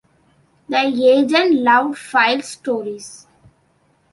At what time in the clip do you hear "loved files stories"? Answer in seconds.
1.61-3.27